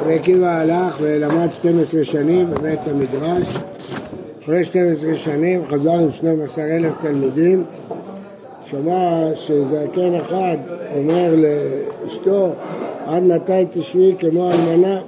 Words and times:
רבי 0.00 0.14
עקיבא 0.14 0.60
הלך 0.60 0.96
ולמד 1.00 1.48
12 1.52 2.04
שנים 2.04 2.50
בבית 2.50 2.80
המדרש. 2.86 3.48
אחרי 4.42 4.64
12 4.64 5.16
שנים 5.16 5.66
חזר 5.66 5.92
עם 5.92 6.12
12 6.12 6.64
אלף 6.64 6.92
תלמידים. 7.00 7.64
שמע 8.66 9.28
שזקן 9.34 10.14
אחד 10.14 10.56
אומר 10.96 11.34
לאשתו, 11.36 12.52
עד 13.06 13.22
מתי 13.22 13.66
תשבי 13.70 14.14
כמו 14.18 14.50
אלמנה? 14.52 15.00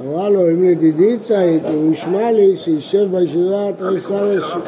אמרה 0.00 0.28
לו, 0.28 0.50
אם 0.50 0.68
לדידי 0.68 1.18
צעית, 1.18 1.62
הוא 1.64 1.92
ישמע 1.92 2.32
לי 2.32 2.56
שישב 2.56 3.16
בישיבה 3.16 3.72
תריסר 3.76 4.36
ראשית. 4.36 4.64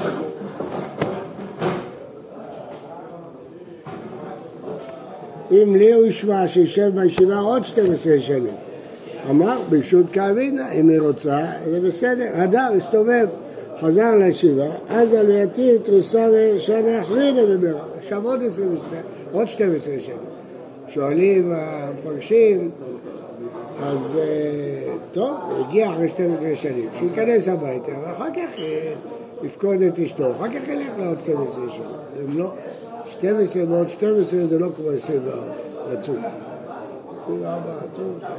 אם 5.51 5.77
לי 5.77 5.93
הוא 5.93 6.07
ישמע 6.07 6.49
שישב 6.49 6.91
בישיבה 6.95 7.39
עוד 7.39 7.65
12 7.65 8.21
שנים. 8.21 8.55
אמר, 9.31 9.61
ברשות 9.71 10.07
כאבינה, 10.13 10.73
אם 10.73 10.89
היא 10.89 11.01
רוצה, 11.01 11.47
זה 11.71 11.81
בסדר. 11.81 12.29
הדר, 12.35 12.69
הסתובב, 12.77 13.27
חזר 13.81 14.17
לישיבה, 14.17 14.69
אז 14.89 15.13
עלייתי 15.13 15.79
תריסר 15.83 16.31
שנה 16.59 17.01
אחרינה 17.01 17.47
בבירה. 17.47 17.85
עכשיו 17.99 18.27
עוד 18.27 18.43
22, 18.43 19.03
עוד 19.33 19.49
12 19.49 20.01
שנים. 20.01 20.17
שואלים 20.89 21.53
המפרשים, 21.53 22.71
אז 23.83 24.17
אה, 24.19 24.95
טוב, 25.13 25.37
הגיע 25.51 25.91
אחרי 25.91 26.09
12 26.09 26.55
שנים, 26.55 26.89
שייכנס 26.99 27.49
הביתה, 27.49 27.93
ואחר 28.07 28.31
כך 28.31 28.59
אה, 28.59 28.93
יפקוד 29.43 29.83
את 29.83 29.99
אשתו, 29.99 30.31
אחר 30.31 30.49
כך 30.49 30.69
ילך 30.69 30.89
לעוד 30.99 31.19
12 31.25 31.55
שנים. 31.71 31.87
הם 32.17 32.39
לא, 32.39 32.53
12 33.07 33.63
ועוד 33.69 33.89
12 33.89 34.47
זה 34.47 34.59
לא 34.59 34.69
כמו 34.77 34.91
24, 34.91 35.37
רצוף. 35.91 36.17
24 37.23 37.73
רצוף. 37.75 38.31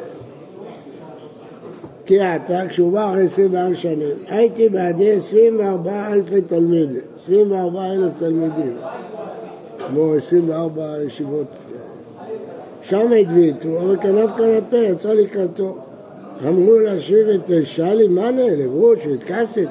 כי 2.05 2.19
עתה, 2.19 2.67
כשהוא 2.67 2.91
בא 2.91 3.09
אחרי 3.09 3.25
24 3.25 3.75
שנים, 3.75 4.15
הייתי 4.27 4.69
בעדי 4.69 5.11
24 5.11 6.13
אלפי 6.13 6.41
תלמידים, 6.41 7.01
24 7.17 7.85
אלף 7.85 8.11
תלמידים, 8.19 8.77
כמו 9.87 10.13
24 10.13 11.03
ישיבות. 11.05 11.47
שם 12.81 13.11
הדביתו, 13.19 13.81
אבל 13.81 13.97
כנף 14.01 14.31
כנפה, 14.37 14.77
יצא 14.77 15.13
לקראתו. 15.13 15.77
אמרו 16.47 16.79
להשיב 16.79 17.27
את 17.27 17.51
שאלי 17.63 18.07
מאנה, 18.07 18.49
לברוש 18.49 19.05
והתכסת, 19.05 19.67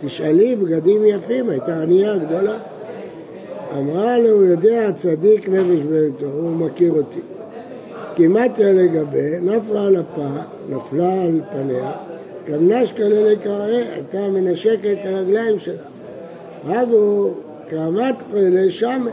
תשאלי 0.00 0.56
בגדים 0.56 1.06
יפים, 1.06 1.50
הייתה 1.50 1.82
ענייה 1.82 2.16
גדולה. 2.16 2.58
אמרה 3.78 4.18
לו, 4.18 4.30
הוא 4.30 4.44
יודע, 4.44 4.92
צדיק 4.92 5.48
נפש 5.48 5.80
בהמתו, 5.90 6.26
הוא 6.26 6.50
מכיר 6.50 6.92
אותי. 6.92 7.20
כמעט 8.18 8.58
לגבי, 8.58 9.40
נפלה 9.40 9.82
על 9.82 9.96
אפה, 10.00 10.28
נפלה 10.68 11.22
על 11.22 11.40
פניה, 11.52 11.92
גם 12.50 12.72
נשקה 12.72 13.02
ללקראה, 13.02 13.92
הייתה 13.94 14.28
מנשקת 14.28 14.84
את 14.84 14.98
הרגליים 15.04 15.58
שלה. 15.58 15.82
רבו 16.64 17.30
קמת 17.68 18.14
חולה 18.30 18.70
שמה. 18.70 19.10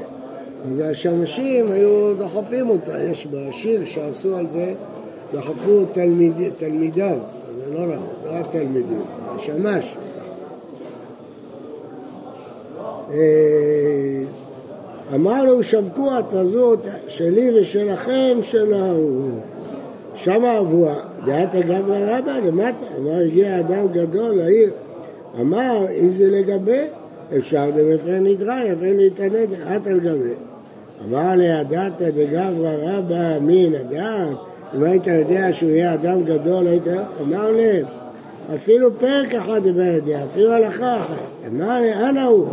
אז 0.72 0.80
השמשים 0.80 1.72
היו 1.72 2.14
דוחפים 2.18 2.70
אותה, 2.70 3.04
יש 3.04 3.28
בשיר 3.32 3.86
שעשו 3.86 4.36
על 4.36 4.48
זה, 4.48 4.74
דחפו 5.34 5.86
תלמיד, 5.92 6.34
תלמידיו, 6.58 7.18
זה 7.58 7.74
לא 7.74 7.86
נכון, 7.86 8.14
לא 8.26 8.32
התלמידים, 8.32 9.02
השמש. 9.20 9.96
אמרנו 15.14 15.64
שבקו 15.64 16.18
התרזות 16.18 16.80
שלי 17.08 17.62
ושלכם 17.62 18.38
של 18.44 18.74
ההוא. 18.74 19.30
שם 20.16 20.46
אבוה, 20.46 20.94
דעת 21.26 21.56
אגב 21.56 21.90
לרבה 21.90 22.40
למטה, 22.48 22.86
אמר 22.98 23.16
הגיע 23.16 23.60
אדם 23.60 23.88
גדול 23.88 24.36
לעיר, 24.36 24.72
אמר 25.42 25.86
איזה 25.90 26.40
לגבי, 26.40 26.82
אפשר 27.38 27.70
דמפר 27.76 28.20
נדרה, 28.20 28.66
יפה 28.66 28.86
להתענד, 28.86 29.54
את 29.76 29.88
על 29.88 30.00
גבי. 30.00 30.34
אמר 31.06 31.36
לידעת 31.36 32.02
דגברא 32.02 32.76
רבא 32.82 33.40
מן 33.42 33.76
אדם, 33.76 34.34
אם 34.76 34.84
היית 34.84 35.08
יודע 35.08 35.54
שהוא 35.54 35.70
יהיה 35.70 35.94
אדם 35.94 36.24
גדול, 36.24 36.68
היית... 36.68 36.88
אמר 37.22 37.52
להם, 37.52 37.86
אפילו 38.56 39.00
פרק 39.00 39.34
אחד 39.34 39.64
דיבר 39.64 39.82
יודע, 39.82 40.24
אפילו 40.24 40.52
הלכה 40.52 40.98
אחת. 40.98 41.48
אמר 41.48 41.82
לי, 41.82 41.94
אנה 41.94 42.26
הוא? 42.26 42.48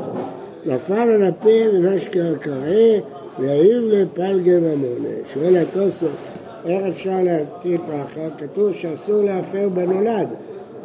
נפל 0.66 0.94
על 0.94 1.22
הפה 1.22 1.68
ונשקר 1.72 2.34
קראה 2.40 2.98
ויעיב 3.38 3.82
לפלגי 3.88 4.56
ממונה. 4.58 5.08
שואל 5.32 5.56
התוספות, 5.56 6.10
איך 6.64 6.86
אפשר 6.88 7.16
להטיל 7.24 7.80
פחד? 7.86 8.28
כתוב 8.38 8.74
שאסור 8.74 9.24
להפר 9.24 9.68
בנולד. 9.68 10.28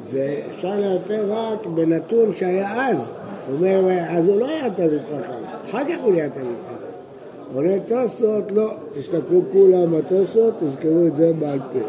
זה 0.03 0.35
אפשר 0.55 0.79
להפר 0.79 1.25
רק 1.31 1.66
בנתון 1.66 2.33
שהיה 2.33 2.89
אז. 2.89 3.11
הוא 3.47 3.55
אומר, 3.55 3.99
אז 4.09 4.27
הוא 4.27 4.39
לא 4.39 4.47
היה 4.47 4.69
תלמיד 4.69 5.01
חכם, 5.01 5.43
אחר 5.69 5.83
כך 5.83 5.95
הוא 6.03 6.11
נהיה 6.11 6.29
תלמיד 6.29 6.55
חכם. 6.67 7.55
עונה 7.55 7.79
תוספות, 7.79 8.51
לא, 8.51 8.73
תסתכלו 8.93 9.41
כולם 9.51 9.97
בתוספות, 9.97 10.53
תזכרו 10.59 11.07
את 11.07 11.16
זה 11.16 11.31
בעל 11.39 11.59
פה. 11.73 11.87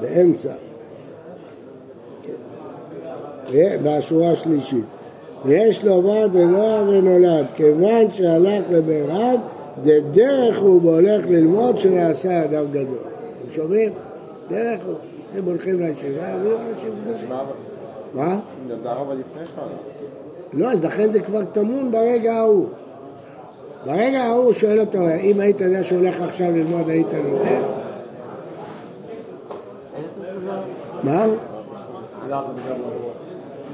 באמצע. 0.00 0.52
בשורה 3.84 4.30
השלישית. 4.30 4.84
ויש 5.44 5.84
לומר 5.84 6.26
דנוער 6.26 6.88
ונולד, 6.88 7.46
כיוון 7.54 8.12
שהלך 8.12 8.64
לבעיריו, 8.70 9.38
דרך 10.12 10.58
הוא 10.58 10.80
והולך 10.82 11.24
ללמוד 11.28 11.78
שנעשה 11.78 12.44
אדם 12.44 12.64
גדול. 12.70 12.96
אתם 12.96 13.52
שומעים? 13.52 13.92
דרך 14.50 14.80
הוא. 14.86 14.94
הם 15.36 15.44
הולכים 15.44 15.80
לישיבה, 15.80 16.26
הם 16.26 16.44
יהיו 16.44 16.56
אנשים 16.58 16.90
גדולים. 17.04 17.28
מה? 18.14 18.38
לא, 20.52 20.72
אז 20.72 20.84
לכן 20.84 21.10
זה 21.10 21.20
כבר 21.20 21.44
טמון 21.44 21.90
ברגע 21.90 22.34
ההוא. 22.34 22.66
ברגע 23.86 24.22
ההוא 24.22 24.44
הוא 24.44 24.52
שואל 24.52 24.80
אותו, 24.80 24.98
אם 25.20 25.40
היית 25.40 25.60
יודע 25.60 25.84
שהוא 25.84 25.98
הולך 25.98 26.20
עכשיו 26.20 26.50
ללמוד, 26.52 26.88
היית 26.88 27.06
יודע? 27.12 27.60
מה? 31.02 31.26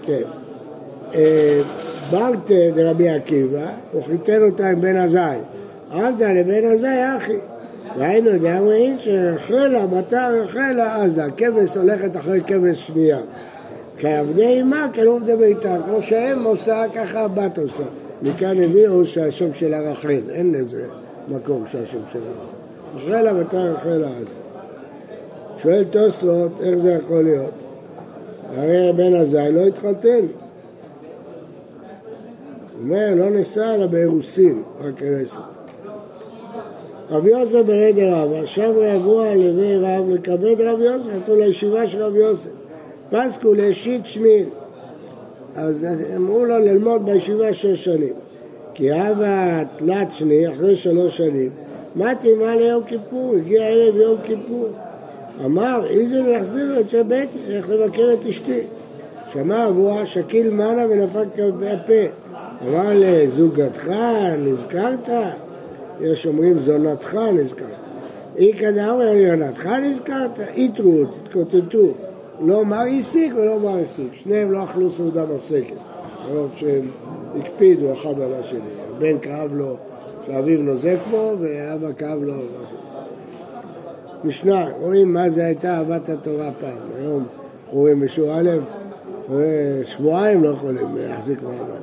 כן. 0.02 0.22
ברטה 2.10 2.70
דרבי 2.74 3.08
עקיבא, 3.08 3.70
הוא 3.92 4.02
חיתן 4.02 4.42
אותה 4.42 4.68
עם 4.68 4.80
בן 4.80 4.96
עזאי. 4.96 5.38
עבדה 5.90 6.32
לבן 6.32 6.72
עזאי 6.72 7.16
אחי. 7.16 7.38
והיינו 7.98 8.30
דאמרין 8.38 8.96
שחלה, 8.98 9.86
מטר 9.86 10.46
חלה, 10.46 10.96
אז 10.96 11.18
הכבש 11.18 11.76
הולכת 11.76 12.16
אחרי 12.16 12.40
כבש 12.46 12.86
שנייה. 12.86 13.18
כעבדי 13.98 14.62
אמה, 14.62 14.86
כן 14.92 15.06
עובדי 15.06 15.36
ביתה, 15.36 15.76
כמו 15.86 16.02
שהאם 16.02 16.44
עושה, 16.44 16.82
ככה 16.94 17.20
הבת 17.20 17.58
עושה. 17.58 17.82
מכאן 18.22 18.64
הביאו 18.64 19.06
שהשם 19.06 19.54
שלה 19.54 19.90
רחל, 19.90 20.20
אין 20.30 20.52
לזה 20.52 20.86
מקום 21.28 21.64
שהשם 21.72 21.98
שלה 22.12 22.20
רחל. 22.20 23.04
רחלה 23.06 23.32
מטר 23.32 23.72
רחלה 23.72 24.08
אז. 24.08 24.24
שואל 25.62 25.84
תוספות, 25.84 26.60
איך 26.60 26.76
זה 26.76 26.92
יכול 26.92 27.22
להיות? 27.22 27.54
הרי 28.56 28.92
בן 28.96 29.14
עזאי 29.14 29.52
לא 29.52 29.60
התחתן. 29.60 30.26
אומר, 32.82 33.14
לא 33.16 33.30
נישא 33.30 33.74
אלא 33.74 33.86
באירוסין, 33.86 34.62
רק 34.80 35.02
ארסת. 35.02 35.38
רבי 37.10 37.30
יוסף 37.30 37.62
ברגל 37.66 38.08
רב, 38.12 38.32
עכשיו 38.32 38.82
יבוא 38.82 39.26
לוי 39.34 39.76
רב 39.76 40.10
לכבד 40.10 40.60
רבי 40.60 40.84
יוסף, 40.84 41.06
נתנו 41.16 41.34
לישיבה 41.34 41.86
של 41.86 42.02
רבי 42.02 42.18
יוסף. 42.18 42.50
פסקו 43.10 43.54
להשית 43.54 44.06
שמין. 44.06 44.44
אז 45.54 45.86
אמרו 46.16 46.44
לו 46.44 46.58
ללמוד 46.58 47.06
בישיבה 47.06 47.54
שש 47.54 47.84
שנים. 47.84 48.12
כי 48.74 48.92
הווה 48.92 49.62
תלת 49.76 50.12
שני, 50.12 50.48
אחרי 50.48 50.76
שלוש 50.76 51.16
שנים, 51.16 51.50
מה 51.94 52.14
תימה 52.14 52.56
ליום 52.56 52.84
כיפור? 52.84 53.34
הגיע 53.36 53.62
ערב 53.62 53.96
יום 53.96 54.16
כיפור. 54.24 54.68
אמר, 55.44 55.86
איזה 55.90 56.20
להחזיר 56.20 56.64
לו 56.64 56.80
את 56.80 56.88
שביתי, 56.88 57.38
איך 57.48 57.70
לבקר 57.70 58.12
את 58.12 58.26
אשתי. 58.26 58.60
שמע 59.32 59.66
אבוה, 59.66 60.06
שקיל 60.06 60.50
מנה 60.50 60.86
ונפק 60.90 61.26
בפה. 61.58 62.27
אמר 62.62 62.88
לזוגתך 62.94 63.88
נזכרת? 64.38 65.08
יש 66.00 66.26
אומרים 66.26 66.58
זונתך 66.58 67.14
נזכרת. 67.34 67.68
אי 68.36 68.52
כדאמר 68.52 69.02
יונתך 69.02 69.66
נזכרת? 69.66 70.40
איתרו, 70.40 71.04
תתקוטטו. 71.04 71.94
לא 72.40 72.64
מר 72.64 72.84
הפסיק 73.00 73.32
ולא 73.36 73.60
מר 73.60 73.78
הפסיק. 73.82 74.14
שניהם 74.14 74.52
לא 74.52 74.64
אכלו 74.64 74.90
סעודה 74.90 75.24
מפסקת. 75.26 75.76
מרוב 76.28 76.52
שהם 76.54 76.90
הקפידו 77.38 77.92
אחד 77.92 78.20
על 78.20 78.34
השני. 78.34 78.60
הבן 78.96 79.18
כאב 79.18 79.54
לו 79.54 79.76
שאביו 80.26 80.62
נוזף 80.62 80.98
בו 81.10 81.32
ואבא 81.38 81.92
כאב 81.92 82.22
לו. 82.22 82.34
משנה, 84.24 84.68
רואים 84.80 85.12
מה 85.12 85.30
זה 85.30 85.46
הייתה 85.46 85.76
אהבת 85.76 86.08
התורה 86.08 86.50
פעם. 86.60 86.78
היום 86.98 87.24
רואים 87.70 88.00
בשור 88.00 88.40
א', 88.40 88.50
שבועיים 89.86 90.42
לא 90.42 90.48
יכולים 90.48 90.96
להחזיק 90.96 91.42
מעמד. 91.42 91.82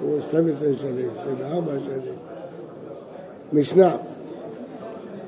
פה 0.00 0.16
12 0.30 0.68
שנים, 0.80 1.08
24 1.16 1.72
שנים. 1.84 2.14
משנה, 3.52 3.96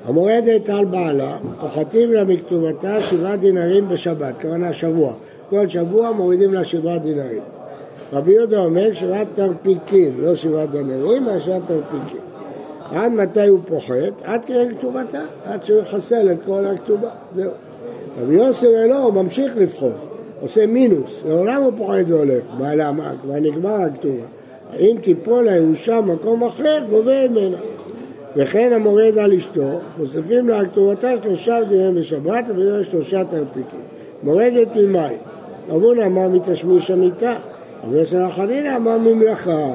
המורדת 0.05 0.69
על 0.69 0.85
בעלה, 0.85 1.37
פוחתים 1.61 2.13
לה 2.13 2.23
מכתובתה 2.23 3.01
שבעה 3.01 3.35
דינרים 3.35 3.89
בשבת, 3.89 4.41
כוונה 4.41 4.73
שבוע. 4.73 5.13
כל 5.49 5.67
שבוע 5.67 6.11
מורידים 6.11 6.53
לה 6.53 6.65
שבעה 6.65 6.97
דינרים. 6.97 7.41
רבי 8.13 8.31
יהודה 8.31 8.59
אומר 8.59 8.93
שבעת 8.93 9.27
תרפיקים, 9.33 10.13
לא 10.21 10.35
שבעת 10.35 10.71
דינרים, 10.71 11.29
אלא 11.29 11.39
שבעת 11.39 11.61
תרפיקים. 11.67 12.21
עד 12.91 13.11
מתי 13.11 13.47
הוא 13.47 13.59
פוחת? 13.67 14.21
עד 14.23 14.45
כדי 14.45 14.75
כתובתה, 14.77 15.21
עד 15.45 15.63
שהוא 15.63 15.79
יחסל 15.79 16.31
את 16.31 16.37
כל 16.45 16.65
הכתובה, 16.65 17.09
זהו. 17.35 17.51
רבי 18.21 18.33
יוסי 18.33 18.67
אומר 18.67 18.87
לא, 18.87 18.97
הוא 18.97 19.13
ממשיך 19.13 19.53
לפחות, 19.57 20.08
עושה 20.41 20.65
מינוס, 20.65 21.23
לעולם 21.27 21.61
הוא 21.63 21.71
פוחד 21.77 22.03
והולך, 22.07 22.43
מה 22.59 22.75
למה? 22.75 23.13
כבר 23.23 23.35
נגמר 23.35 23.81
הכתובה. 23.81 24.25
אם 24.79 24.95
תיפול 25.01 25.49
הירושה 25.49 26.01
במקום 26.01 26.43
אחר, 26.43 26.79
גובה 26.89 27.27
ממנה. 27.27 27.57
וכן 28.35 28.73
המורד 28.73 29.17
על 29.17 29.33
אשתו, 29.33 29.79
מוסיפים 29.97 30.49
לה 30.49 30.65
כתובתה 30.65 31.11
שלושה 31.23 31.59
דינים 31.69 31.95
בשבת 31.95 32.45
ובדרך 32.47 32.91
שלושה 32.91 33.23
תרפיקים. 33.23 33.79
מורדת 34.23 34.67
ממים. 34.75 35.17
רבונה 35.69 36.05
אמר 36.05 36.27
מתשמיש 36.27 36.91
המיטה, 36.91 37.35
אבל 37.83 38.01
יסר 38.01 38.31
חנינא 38.31 38.75
אמר 38.75 38.97
ממלאכה. 38.97 39.71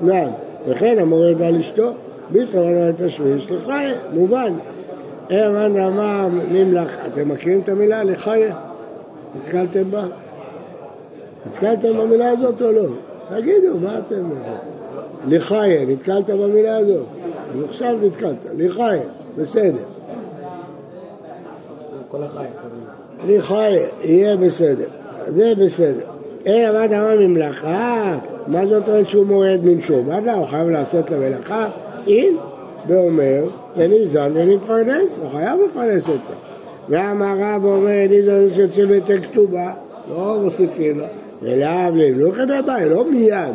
נעם. 0.00 0.30
וכן 0.68 0.98
המורד 0.98 1.42
על 1.42 1.56
אשתו, 1.56 1.92
ביסטרון 2.30 2.74
על 2.74 2.92
תשמיש 2.92 3.50
לחיה, 3.50 3.94
מובן. 4.12 4.52
אמר 5.30 6.26
ממלאכה. 6.50 7.06
אתם 7.06 7.28
מכירים 7.28 7.60
את 7.60 7.68
המילה 7.68 8.04
לחיה? 8.04 8.67
נתקלתם 9.36 9.90
בה? 9.90 10.06
נתקלתם 11.46 11.98
במילה 11.98 12.30
הזאת 12.30 12.62
או 12.62 12.72
לא? 12.72 12.86
תגידו, 13.28 13.78
מה 13.80 13.98
אתם... 13.98 14.30
לחיה, 15.26 15.84
נתקלת 15.86 16.30
במילה 16.30 16.76
הזאת? 16.76 17.06
אז 17.54 17.62
עכשיו 17.64 17.96
נתקלת, 18.02 18.46
לחיה, 18.56 19.02
בסדר. 19.36 19.84
כל 22.10 22.22
החיים. 22.22 22.50
לחיה, 23.26 23.88
יהיה 24.02 24.36
בסדר. 24.36 24.88
זה 25.26 25.52
בסדר. 25.58 26.04
אין 26.46 26.68
עבד 26.68 26.92
אמר 26.92 27.14
ממלאכה, 27.20 28.18
מה 28.46 28.66
זאת 28.66 28.88
אומרת 28.88 29.08
שהוא 29.08 29.26
מורד 29.26 29.60
מנשום? 29.62 30.06
מה 30.06 30.32
הוא 30.34 30.46
חייב 30.46 30.68
לעשות 30.68 31.10
למלאכה? 31.10 31.68
אם 32.06 32.36
ואומר, 32.88 33.44
אני 33.76 34.06
זן 34.06 34.32
ואני 34.34 34.56
מפרנס, 34.56 35.18
הוא 35.22 35.28
חייב 35.28 35.60
לפרנס 35.68 36.08
אותה. 36.08 36.47
ואמר 36.88 37.34
רב 37.38 37.64
ואומר, 37.64 38.04
אני 38.04 38.22
זן 38.22 38.48
שיוצא 38.54 38.84
ביתי 38.84 39.22
כתובה, 39.22 39.72
לא 40.10 40.38
מוסיפים 40.42 40.98
לו. 40.98 41.04
ולהבלים, 41.42 42.18
לא 42.18 42.30
כדי 42.32 42.62
בעיה, 42.66 42.88
לא 42.88 43.10
מיד. 43.10 43.54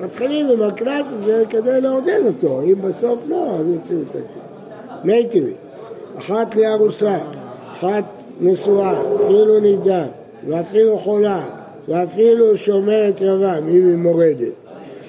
מתחילים 0.00 0.46
עם 0.46 0.62
הקנס 0.62 1.12
הזה 1.12 1.42
כדי 1.50 1.80
לעודד 1.80 2.20
אותו, 2.26 2.62
אם 2.62 2.82
בסוף 2.82 3.24
לא, 3.28 3.56
אז 3.60 3.66
יוצאים 3.68 4.04
את 4.10 4.14
הכתובה. 4.14 5.04
מי 5.04 5.26
טבעי, 5.26 5.52
אחת 6.18 6.56
לארוסה, 6.56 7.18
אחת 7.72 8.04
נשואה, 8.40 9.02
אפילו 9.14 9.60
נידה, 9.60 10.06
ואפילו 10.48 10.98
חולה, 10.98 11.44
ואפילו 11.88 12.56
שומרת 12.56 13.22
רבם, 13.22 13.68
אם 13.68 13.88
היא 13.88 13.96
מורדת. 13.96 14.52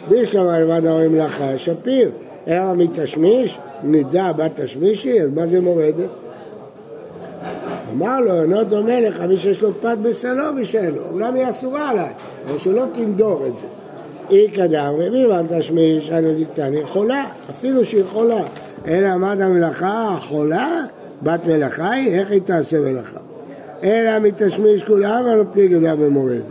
בלי 0.09 0.25
שלמה 0.25 0.59
לבד 0.59 0.85
אומרים 0.85 1.15
לך, 1.15 1.43
שפיר, 1.57 2.11
אלא 2.47 2.73
מתשמיש, 2.75 3.59
נידה 3.83 4.33
בת 4.33 4.59
תשמישי, 4.59 5.21
אז 5.21 5.29
מה 5.35 5.47
זה 5.47 5.61
מורדת? 5.61 6.09
אמר 7.91 8.19
לו, 8.19 8.41
אינו 8.41 8.63
דומה 8.63 8.99
לך 8.99 9.21
מי 9.21 9.37
שיש 9.37 9.61
לו 9.61 9.73
פת 9.81 9.97
בסלו 10.01 10.43
ושאין 10.55 10.95
לו, 10.95 11.01
אומנם 11.09 11.35
היא 11.35 11.49
אסורה 11.49 11.89
עליי, 11.89 12.13
אבל 12.45 12.57
שלא 12.57 12.85
תנדור 12.93 13.45
את 13.47 13.57
זה. 13.57 13.65
אי 14.29 14.47
קדם, 14.47 14.93
ומלבד 14.99 15.59
תשמיש, 15.59 16.11
אנו 16.11 16.33
דיקטני 16.33 16.85
חולה, 16.85 17.23
אפילו 17.49 17.85
שהיא 17.85 18.03
חולה. 18.03 18.43
אלא 18.87 19.07
עמד 19.07 19.41
המלאכה 19.41 20.15
החולה, 20.15 20.85
בת 21.23 21.45
מלאכה 21.45 21.91
היא, 21.91 22.19
איך 22.19 22.31
היא 22.31 22.41
תעשה 22.45 22.79
מלאכה? 22.79 23.19
אלא 23.83 24.19
מתשמיש 24.19 24.83
כולם, 24.83 25.25
אבל 25.25 25.43
פליגה 25.53 25.95
במורדת. 25.95 26.43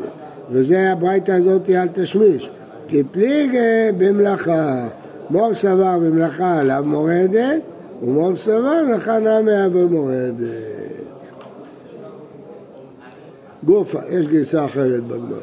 וזה 0.51 0.93
הברייתא 0.93 1.33
הזאת 1.33 1.69
על 1.69 1.89
תשמיש. 1.93 2.51
כי 2.89 3.03
פליגה 3.11 3.93
במלאכה, 3.99 4.89
מור 5.31 5.55
סבר 5.55 5.99
במלאכה 5.99 6.61
עליו 6.61 6.83
מורדת, 6.87 7.63
ומור 8.03 8.37
סבר 8.37 8.85
מלאכה 8.87 9.19
נמיה 9.19 9.69
ומורדת. 9.73 10.80
גופה, 13.65 13.99
יש 14.09 14.27
גרסה 14.27 14.65
אחרת 14.65 15.05
בגמרא. 15.05 15.41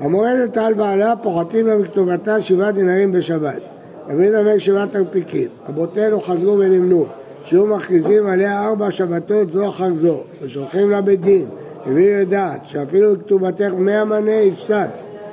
המורדת 0.00 0.56
על 0.56 0.74
בעלה 0.74 1.14
פוחתים 1.22 1.66
לה 1.66 1.76
מכתובתה 1.76 2.42
שבעה 2.42 2.72
דינרים 2.72 3.12
בשבת. 3.12 3.60
רבי 4.08 4.36
אומר 4.36 4.58
שבעה 4.58 4.86
טרפעיקים. 4.86 5.48
רבותינו 5.68 6.20
חזרו 6.20 6.58
ונמנו, 6.58 7.06
שיהיו 7.44 7.66
מכריזים 7.66 8.26
עליה 8.26 8.64
ארבע 8.66 8.90
שבתות 8.90 9.52
זו 9.52 9.68
אחר 9.68 9.94
זו, 9.94 10.22
ושולחים 10.42 10.90
לה 10.90 11.00
בדין, 11.00 11.46
הוי 11.86 12.20
יודעת 12.20 12.66
שאפילו 12.66 13.14
כתובתיך 13.14 13.70
מאה 13.76 14.04
מנה 14.04 14.40
הפסדת, 14.40 14.90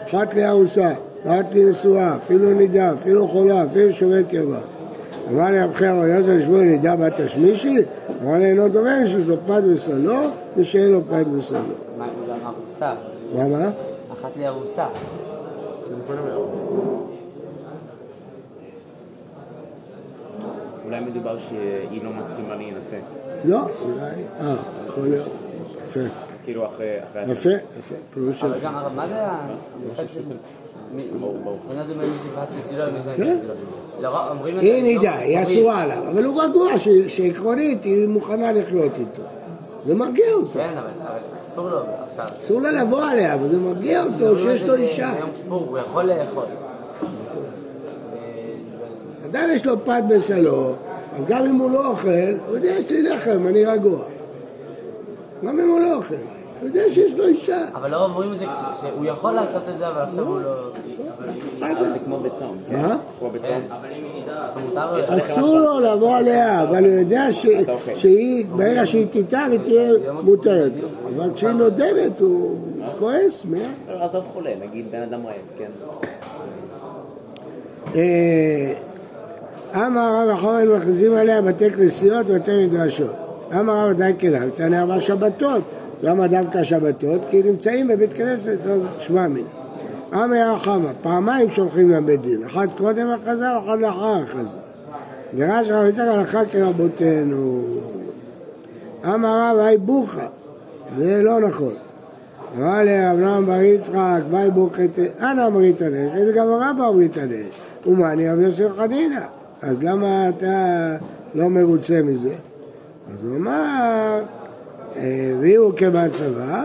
אחת 0.10 0.36
לארוסה, 0.36 0.94
אחת 1.26 1.56
לנשואה, 1.56 2.16
אפילו 2.16 2.54
נידה, 2.54 2.94
אפילו 2.94 3.28
חולה, 3.28 3.66
אפילו 3.66 3.94
שומרת 3.94 4.34
יבם. 4.34 4.60
אמר 5.32 5.52
ליה 5.52 5.62
רב 5.62 5.74
חייא 5.74 5.95
בר 5.95 6.06
יוסף 6.08 6.38
לשמואל 6.38 6.62
נידה 6.62 6.96
בת 6.96 7.22
תשמישי? 7.22 7.76
לי 8.24 8.46
אינו 8.46 8.68
דומה 8.68 9.08
שיש 9.08 9.26
לו 9.26 9.36
פת 9.48 9.64
בסלו 9.74 10.14
ושאין 10.58 10.92
לו 10.92 11.02
פת 11.02 11.28
בסלו. 11.38 11.60
מה, 11.98 12.08
זה 12.26 12.32
גם 12.32 12.38
ארוסה. 12.46 12.94
מה 13.36 13.48
מה? 13.48 13.70
אחת 14.14 14.30
לי 14.38 14.48
ארוסה. 14.48 14.88
אולי 20.86 21.00
מדובר 21.00 21.38
שהיא 21.38 22.04
לא 22.04 22.10
מסכימה 22.10 22.56
להינשא. 22.56 23.00
לא, 23.46 23.60
אולי, 23.82 24.06
אה, 24.40 24.56
יכול 24.88 25.04
להיות. 25.04 25.28
יפה, 25.84 26.00
כאילו 26.44 26.66
אחרי... 26.66 26.98
יפה, 27.28 27.50
יפה, 27.80 27.96
אבל. 28.42 28.60
גם, 28.64 28.76
הרב, 28.76 28.92
מה 28.94 29.08
זה 29.08 29.26
המשחק 29.26 30.04
של... 30.14 30.22
ומי 30.92 31.04
שפת 32.24 32.48
כן. 32.50 32.58
מסילה. 32.58 32.86
לא. 34.00 34.32
היא 34.44 34.54
לא- 34.54 34.82
נידה, 34.82 35.18
היא 35.18 35.44
אסורה 35.44 35.82
עליו, 35.82 36.04
אבל 36.12 36.26
הוא 36.26 36.44
רגוע 36.44 36.72
שעקרונית 37.08 37.84
היא 37.84 38.08
מוכנה 38.08 38.52
לחיות 38.52 38.92
איתו. 39.00 39.22
זה 39.86 39.96
מרגיע 39.96 40.34
אותו. 40.34 40.54
כן, 40.54 40.74
אבל 40.78 40.90
אסור 41.40 41.70
לו 41.70 41.78
עכשיו. 42.08 42.26
אסור 42.42 42.62
לה 42.62 42.72
לבוא 42.72 43.04
עליה, 43.04 43.34
אבל 43.34 43.48
זה 43.48 43.58
מרגיע 43.58 44.04
אותו 44.04 44.40
שיש 44.40 44.64
לו 44.64 44.76
אישה. 44.76 45.14
הוא 45.50 45.78
יכול 45.78 46.04
לאכול. 46.04 46.44
אדם 49.26 49.50
יש 49.54 49.66
לו 49.66 49.86
פת 49.86 50.04
בסלו, 50.10 50.74
אז 51.18 51.26
גם 51.26 51.46
אם 51.46 51.56
הוא 51.56 51.72
לא 51.72 51.88
אוכל, 51.88 52.10
הוא 52.48 52.56
יודע, 52.56 52.70
יש 52.70 52.92
לי 52.92 53.04
לחם, 53.04 53.48
אני 53.48 53.66
רגוע. 53.66 54.00
גם 55.46 55.60
אם 55.60 55.70
הוא 55.70 55.80
לא 55.80 55.96
אוכל, 55.96 56.16
הוא 56.62 56.68
יודע 56.68 56.82
שיש 56.94 57.14
לו 57.14 57.28
אישה. 57.28 57.66
אבל 57.76 57.92
לא 57.92 58.04
אומרים 58.06 58.32
את 58.34 58.40
זה 58.40 58.46
שהוא 58.82 59.06
יכול 59.06 59.32
לעשות 59.32 59.62
את 59.74 59.78
זה, 59.78 59.88
אבל 59.88 60.02
עכשיו 60.02 60.28
הוא 60.28 60.40
לא... 60.42 60.70
אבל 61.62 61.94
זה 61.94 62.06
כמו 62.06 62.20
בצום. 62.20 62.56
כן? 62.70 62.82
מה? 62.82 62.98
כמו 63.20 63.30
בצום. 63.30 63.62
כן. 65.08 65.14
אסור 65.18 65.58
לו 65.60 65.80
לבוא 65.80 66.16
עליה, 66.16 66.64
אבל 66.64 66.86
הוא 66.86 66.94
יודע 66.94 67.32
ש- 67.32 67.46
שהיא, 67.96 68.46
ברגע 68.56 68.86
שהיא 68.86 69.08
תיטב 69.08 69.48
היא 69.52 69.60
תהיה 69.60 69.92
מותרת. 70.24 70.72
אבל 71.18 71.34
כשהיא 71.36 71.52
נודמת 71.52 72.20
הוא 72.20 72.58
כועס, 73.00 73.46
מה? 73.46 73.58
לא, 73.94 74.04
עזוב 74.04 74.24
חולה, 74.34 74.52
נגיד 74.70 74.92
בן 74.92 75.02
אדם 75.02 75.26
רעב, 75.28 75.36
כן. 75.58 75.70
אה, 77.96 78.74
אמר 79.88 80.24
רב 80.24 80.38
החורן 80.38 80.68
מכריזים 80.68 81.16
עליה 81.16 81.42
בתי 81.42 81.72
כנסיות 81.72 82.26
ובתי 82.30 82.66
מדרשות. 82.68 83.14
אמר 83.60 83.74
רב 83.86 83.90
עדיין 83.90 84.16
כנם, 84.20 84.50
תענה 84.56 84.82
ארבע 84.82 85.00
שבתות. 85.00 85.62
למה 86.02 86.28
דווקא 86.28 86.64
שבתות? 86.64 87.22
כי 87.30 87.44
נמצאים 87.44 87.88
בבית 87.88 88.14
כנסת, 88.14 88.58
לא 88.66 88.76
שמע 89.00 89.28
מן. 89.28 89.42
אמר 90.14 90.60
חמא, 90.60 90.92
פעמיים 91.02 91.52
שולחים 91.52 91.92
להם 91.92 92.06
בית 92.06 92.22
דין, 92.22 92.44
אחת 92.44 92.70
קודם 92.78 93.08
הכרזה 93.10 93.46
ואחת 93.56 93.80
לאחר 93.80 94.16
הכרזה. 94.24 94.58
דרש 95.36 95.70
רב 95.70 95.88
יצחק 95.88 96.04
הלכה 96.08 96.46
כרבותינו. 96.46 97.64
אמר 99.06 99.52
רב 99.52 99.60
היי 99.60 99.78
בוכה, 99.78 100.28
זה 100.98 101.24
לא 101.24 101.40
נכון. 101.40 101.74
אמר 102.58 102.84
לרב 102.84 103.20
נעם 103.20 103.46
בר 103.46 103.62
יצחק, 103.62 104.22
ביי 104.32 104.52
בוכת, 104.52 104.90
אנא 105.22 105.48
אמרית 105.48 105.82
הנש, 105.82 106.12
איזה 106.16 106.34
גמרא 106.34 106.74
באמרית 106.74 107.18
הנש? 107.18 107.56
ומאני 107.86 108.30
רב 108.30 108.40
יוסף 108.40 108.70
חנינא. 108.78 109.22
אז 109.62 109.84
למה 109.84 110.30
אתה 110.30 110.98
לא 111.36 111.50
מרוצה 111.50 112.02
מזה? 112.02 112.34
אז 113.14 113.26
הוא 113.26 113.36
אמר, 113.36 114.22
והוא 115.42 115.74
כמצבה, 115.78 116.64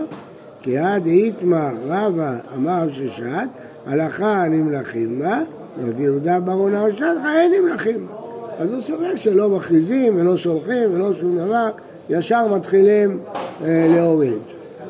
כי 0.62 0.78
עד 0.78 1.06
איתמר 1.06 1.70
רבא 1.86 2.34
אמר 2.54 2.92
ששת, 2.92 3.48
הלכה 3.86 4.44
נמלכים 4.48 5.18
בה, 5.18 5.40
רבי 5.82 6.02
יהודה 6.02 6.40
ברון 6.40 6.74
הרשת, 6.74 7.04
אין 7.34 7.52
נמלכים 7.60 8.06
בה. 8.06 8.14
אז 8.58 8.72
הוא 8.72 8.80
סובר 8.80 9.16
שלא 9.16 9.48
מכריזים 9.48 10.16
ולא 10.16 10.36
שולחים 10.36 10.94
ולא 10.94 11.14
שום 11.14 11.38
דבר, 11.38 11.68
ישר 12.10 12.54
מתחילים 12.54 13.18
אה, 13.64 13.86
להוריד. 13.94 14.38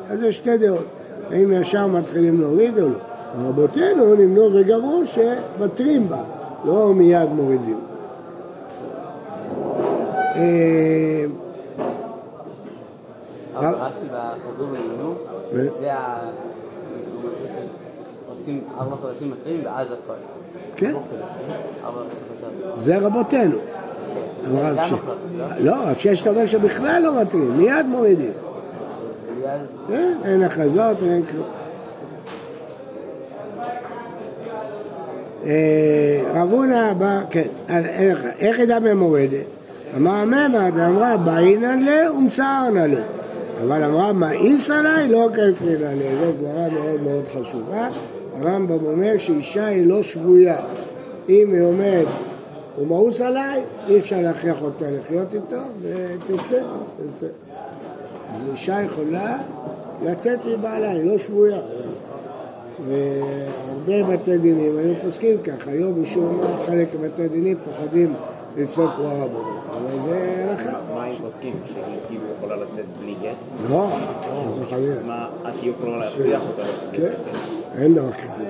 אז 0.09 0.23
יש 0.23 0.35
שתי 0.35 0.57
דעות, 0.57 0.85
האם 1.31 1.51
ישר 1.51 1.87
מתחילים 1.87 2.41
להוריד 2.41 2.79
או 2.79 2.89
לא. 2.89 2.97
רבותינו 3.35 4.15
נמנו 4.15 4.53
וגמרו 4.53 5.03
שמתרים 5.05 6.09
בה, 6.09 6.23
לא 6.65 6.93
מיד 6.93 7.29
מורידים. 7.29 7.79
אה, 10.35 11.06
אבל 13.59 13.67
רש"י 13.75 14.05
בחזור 14.05 14.67
לעינו, 14.71 15.13
ו- 15.53 15.79
זה 15.79 15.93
ה... 15.93 16.17
עושים 18.29 18.63
ארבע 18.79 18.95
חודשים 18.95 19.31
מתרים 19.31 19.61
ואז 19.65 19.87
הכל. 19.87 20.13
כן. 20.75 20.93
זה 22.77 22.97
רבותינו. 22.97 23.57
אבל 24.47 24.59
רב 24.65 24.75
זה 24.75 24.81
ש- 24.81 24.91
לא, 25.37 25.45
לא? 25.59 25.75
רב 25.89 25.95
ששת 25.97 26.27
אומר 26.27 26.45
שבכלל 26.45 27.01
לא 27.03 27.21
מתאים, 27.21 27.57
מיד 27.57 27.85
מורידים. 27.85 28.31
כן, 29.87 30.13
אין 30.25 30.43
הכרזות, 30.43 30.97
אין 31.03 31.23
כלום. 31.31 31.45
אה, 35.45 36.21
רב 36.33 36.51
הונא 36.51 36.93
בא, 36.93 37.19
כן, 37.29 37.47
אה, 37.69 37.79
איך 38.39 38.59
ידע 38.59 38.79
ממורדת? 38.79 39.45
אמר 39.95 40.13
הממד, 40.13 40.71
אמרה 40.79 41.17
באינן 41.17 41.79
לה 41.79 42.13
ומצערנה 42.13 42.87
לה. 42.87 42.99
אבל 43.61 43.83
אמרה 43.83 44.13
מאיס 44.13 44.69
עליי 44.69 45.07
לא 45.07 45.29
כיפין 45.35 45.83
עליה. 45.83 46.15
זו 46.15 46.31
גמרא 46.41 46.69
מאוד 46.69 47.01
מאוד 47.01 47.27
חשובה. 47.27 47.87
הרמב"ם 48.35 48.85
אומר 48.85 49.17
שאישה 49.17 49.65
היא 49.65 49.85
לא 49.85 50.03
שבויה. 50.03 50.57
אם 51.29 51.49
היא 51.53 51.61
אומרת, 51.61 52.07
הוא 52.75 52.87
מאוס 52.87 53.21
עליי, 53.21 53.61
אי 53.87 53.99
אפשר 53.99 54.21
להכריח 54.21 54.61
אותה 54.61 54.85
לחיות 54.91 55.27
איתו, 55.33 55.61
ותצא, 55.81 56.61
תצא. 57.15 57.25
אז 58.35 58.43
אישה 58.51 58.81
יכולה 58.81 59.37
לצאת 60.03 60.39
מבעלה, 60.45 60.91
היא 60.91 61.03
לא 61.03 61.17
שבויה. 61.17 61.59
והרבה 62.87 64.13
בתי 64.13 64.37
דינים 64.37 64.77
היו 64.77 64.93
פוסקים 65.03 65.37
כך, 65.43 65.67
היום 65.67 66.01
משום 66.01 66.37
מה 66.41 66.57
חלק 66.65 66.87
מבתי 67.01 67.27
דינים 67.27 67.57
פוחדים 67.65 68.13
לפסוק 68.57 68.91
כמו 68.95 69.07
הרבנות, 69.07 69.63
אבל 69.69 69.99
זה 69.99 70.45
הלכה. 70.49 70.79
הם 71.17 71.23
פוסקים? 71.23 71.53
שהיא 71.73 72.19
יכולה 72.37 72.55
לצאת 72.55 72.85
בלי 73.01 73.15
גט? 73.23 73.69
לא, 73.69 73.87
חס 74.47 74.57
וחלילה. 74.59 74.95
מה, 75.07 75.27
אז 75.45 75.55
שהיא 75.59 75.71
יכולה 75.79 75.97
להכריח 75.97 76.41
אותה? 76.47 76.63
כן, 76.91 77.13
אין 77.77 77.93
דבר 77.93 78.11
כזה. 78.11 78.43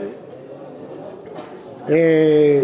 אה, 1.90 2.62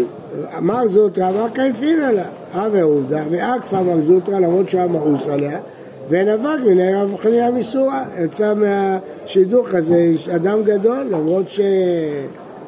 אמר 0.58 0.88
זוטרא, 0.88 1.28
אמר 1.28 1.46
קייפין 1.54 1.98
לה, 1.98 2.24
אה 2.54 2.68
ועובדה, 2.72 3.24
ואקפא 3.30 3.76
אמר 3.76 4.00
זוטרא 4.00 4.38
למרות 4.38 4.68
שהיה 4.68 4.86
מאוס 4.86 5.28
עליה, 5.28 5.60
ונבג 6.08 6.58
מן 6.66 6.80
רב 6.80 7.16
חניה 7.22 7.50
מסורה, 7.50 8.04
יצא 8.18 8.54
מהשידוך 8.54 9.74
הזה 9.74 10.12
אדם 10.34 10.62
גדול, 10.62 11.06
למרות 11.10 11.50
ש... 11.50 11.60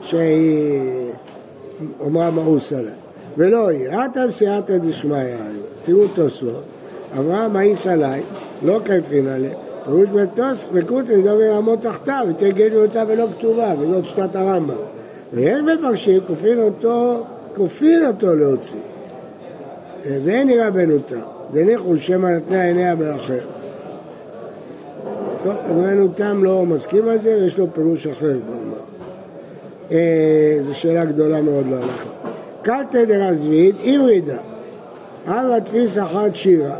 שהיא 0.02 1.10
אמרה 2.06 2.30
מאוס 2.30 2.72
עליה. 2.72 2.94
ולא 3.36 3.68
היא, 3.68 3.88
ראתם 3.88 4.30
סייעתא 4.30 4.78
דשמיא 4.78 5.36
תראו 5.84 6.08
תוספות, 6.14 6.62
אברהם 7.18 7.52
מאיס 7.52 7.86
עליי, 7.86 8.22
לא 8.62 8.80
קייפין 8.84 9.28
עליה, 9.28 9.54
פירוש 9.84 10.08
מטוס 10.08 10.68
וקוטי 10.72 11.22
דובר 11.22 11.42
יעמוד 11.42 11.78
תחתיו, 11.82 12.26
ותהיה 12.30 12.52
גט 12.52 12.72
ויוצא 12.72 13.04
ולא 13.08 13.26
כתובה, 13.38 13.74
וזאת 13.80 14.06
שיטת 14.06 14.36
הרמב"ם. 14.36 14.74
ויש 15.32 15.58
מפרשים, 15.60 16.20
כופין 16.26 16.60
אותו, 16.60 17.24
כופין 17.56 18.06
אותו 18.06 18.34
להוציא. 18.34 18.78
אה, 20.06 20.18
ואין 20.24 20.46
נראה 20.46 20.70
בנותה, 20.70 21.20
דניחו 21.52 21.96
שמא 21.96 22.26
נתנה 22.26 22.62
עיניה 22.62 22.96
באחר. 22.96 23.44
טוב, 25.44 25.54
אז 25.64 25.78
רבנו 25.78 26.08
תם 26.14 26.44
לא 26.44 26.66
מסכים 26.66 27.08
על 27.08 27.20
זה, 27.20 27.38
ויש 27.40 27.58
לו 27.58 27.66
פירוש 27.74 28.06
אחר 28.06 28.38
בגמרא. 28.38 28.78
אה, 29.90 30.58
זו 30.62 30.74
שאלה 30.74 31.04
גדולה 31.04 31.40
מאוד 31.40 31.66
להלכה. 31.66 32.10
קלטה 32.62 33.04
דרזבית, 33.04 33.76
היברידה, 33.82 34.38
הווה 35.26 35.60
תפיס 35.60 35.98
אחת 35.98 36.34
שירה. 36.34 36.76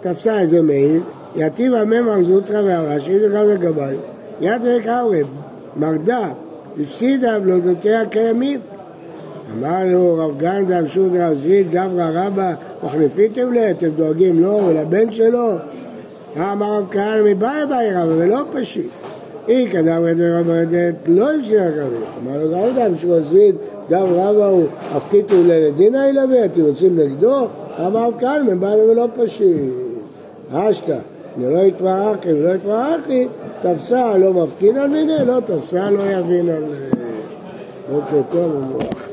תפסה 0.00 0.40
איזה 0.40 0.62
מעיל, 0.62 1.00
יתיב 1.36 1.74
הממר 1.74 2.24
זוטרא 2.24 2.62
והרש"י, 2.62 3.18
זה 3.18 3.28
גם 3.28 3.48
לגביי. 3.48 3.96
יד 4.40 4.62
וקרב, 4.62 5.26
מרדה, 5.76 6.28
הפסידה 6.82 7.40
בלודותיה 7.40 8.06
קיימים. 8.06 8.60
אמר 9.58 9.84
לו 9.92 10.16
רב 10.18 10.38
גנדה, 10.38 10.82
משום 10.82 11.16
דרזבית, 11.16 11.70
גברא 11.70 12.10
רבא, 12.14 12.54
מחליפיתם 12.84 13.52
לי, 13.52 13.70
אתם 13.70 13.88
דואגים 13.88 14.40
לו 14.40 14.60
ולבן 14.66 15.12
שלו? 15.12 15.52
אמר 16.36 16.78
רב 16.78 16.86
כהנא 16.90 17.22
מבאי 17.24 17.66
באי 17.68 17.94
רבא, 17.94 18.12
ולא 18.16 18.42
פשיט. 18.52 18.90
אי 19.48 19.68
קדם 19.68 20.02
רבא 20.38 20.62
ידעת, 20.62 20.94
לא 21.06 21.34
הפסידה 21.34 21.70
קרבים. 21.70 22.02
אמר 22.22 22.44
לו 22.44 22.50
גנדה, 22.50 22.88
משום 22.88 23.10
דרזבית, 23.10 23.54
גם 23.90 24.04
רבא 24.04 24.46
הוא, 24.46 24.64
הפקיתו 24.92 25.36
לדינא 25.44 26.06
ילווה, 26.08 26.44
אתם 26.44 26.60
יוצאים 26.60 26.98
נגדו? 26.98 27.46
אמר 27.86 28.06
רב 28.06 28.14
כהנא 28.20 28.54
מבאי 28.54 28.80
ולא 28.80 29.08
פשיט. 29.16 29.89
אשתא, 30.52 30.98
לא 31.38 31.58
יתמרחי 31.58 32.32
ולא 32.32 32.54
יתמרחי, 32.54 33.28
תפסה 33.62 34.18
לא 34.18 34.32
מפקין 34.32 34.76
על 34.76 34.88
מיני, 34.88 35.26
לא 35.26 35.40
תפסה 35.40 35.90
לא 35.90 36.02
יבין 36.02 36.48
על... 36.48 36.64
בוקר 37.90 38.22
טוב 38.30 38.54
ומבורך. 38.54 39.09